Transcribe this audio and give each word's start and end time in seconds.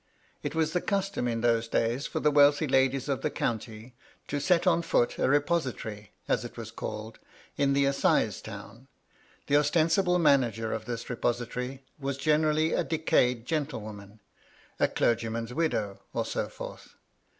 It 0.41 0.55
was 0.55 0.73
the 0.73 0.81
custom 0.81 1.27
in 1.27 1.41
those 1.41 1.67
days 1.67 2.07
for 2.07 2.19
the 2.19 2.31
wealthy 2.31 2.67
ladies 2.67 3.07
of 3.07 3.21
the 3.21 3.29
county 3.29 3.93
to 4.29 4.39
set 4.39 4.65
on 4.65 4.81
foot 4.81 5.19
a 5.19 5.29
repository, 5.29 6.11
as 6.27 6.43
it 6.43 6.57
was 6.57 6.71
called, 6.71 7.19
in 7.55 7.73
the 7.73 7.85
assize 7.85 8.41
towa 8.41 8.87
The 9.45 9.57
ostensible 9.57 10.17
manager 10.17 10.73
of 10.73 10.85
this 10.85 11.07
repository 11.07 11.83
was 11.99 12.17
generally 12.17 12.73
a 12.73 12.83
decayed 12.83 13.45
gentlewoman, 13.45 14.21
a 14.79 14.87
clergyman's 14.87 15.53
widow, 15.53 16.01
or 16.13 16.25
so 16.25 16.49
forth. 16.49 16.95